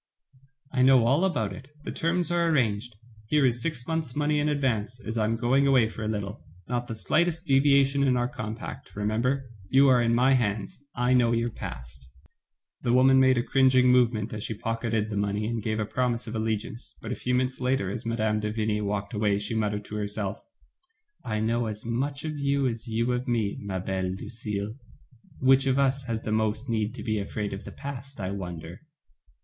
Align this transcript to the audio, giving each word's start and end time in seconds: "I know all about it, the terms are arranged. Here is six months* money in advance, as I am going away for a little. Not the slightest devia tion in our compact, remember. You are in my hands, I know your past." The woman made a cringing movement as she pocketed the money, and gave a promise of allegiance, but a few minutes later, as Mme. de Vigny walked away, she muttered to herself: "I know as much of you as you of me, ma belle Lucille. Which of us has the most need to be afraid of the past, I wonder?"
"I 0.71 0.81
know 0.81 1.05
all 1.05 1.23
about 1.23 1.53
it, 1.53 1.67
the 1.83 1.91
terms 1.91 2.31
are 2.31 2.47
arranged. 2.49 2.95
Here 3.27 3.45
is 3.45 3.61
six 3.61 3.85
months* 3.85 4.15
money 4.15 4.39
in 4.39 4.49
advance, 4.49 4.99
as 4.99 5.15
I 5.15 5.25
am 5.25 5.35
going 5.35 5.67
away 5.67 5.89
for 5.89 6.01
a 6.01 6.07
little. 6.07 6.43
Not 6.67 6.87
the 6.87 6.95
slightest 6.95 7.45
devia 7.47 7.85
tion 7.85 8.01
in 8.01 8.17
our 8.17 8.27
compact, 8.27 8.95
remember. 8.95 9.51
You 9.69 9.89
are 9.89 10.01
in 10.01 10.15
my 10.15 10.33
hands, 10.33 10.83
I 10.95 11.13
know 11.13 11.33
your 11.33 11.51
past." 11.51 12.07
The 12.81 12.93
woman 12.93 13.19
made 13.19 13.37
a 13.37 13.43
cringing 13.43 13.89
movement 13.91 14.33
as 14.33 14.43
she 14.43 14.55
pocketed 14.55 15.11
the 15.11 15.17
money, 15.17 15.45
and 15.45 15.61
gave 15.61 15.79
a 15.79 15.85
promise 15.85 16.25
of 16.25 16.33
allegiance, 16.33 16.95
but 16.99 17.11
a 17.11 17.15
few 17.15 17.35
minutes 17.35 17.61
later, 17.61 17.91
as 17.91 18.03
Mme. 18.03 18.39
de 18.39 18.49
Vigny 18.51 18.81
walked 18.81 19.13
away, 19.13 19.37
she 19.37 19.53
muttered 19.53 19.85
to 19.85 19.97
herself: 19.97 20.39
"I 21.23 21.41
know 21.41 21.67
as 21.67 21.85
much 21.85 22.25
of 22.25 22.39
you 22.39 22.65
as 22.67 22.87
you 22.87 23.11
of 23.13 23.27
me, 23.27 23.59
ma 23.61 23.77
belle 23.77 24.05
Lucille. 24.19 24.77
Which 25.41 25.67
of 25.67 25.77
us 25.77 26.01
has 26.05 26.23
the 26.23 26.31
most 26.31 26.67
need 26.69 26.95
to 26.95 27.03
be 27.03 27.19
afraid 27.19 27.53
of 27.53 27.65
the 27.65 27.71
past, 27.71 28.19
I 28.19 28.31
wonder?" 28.31 28.79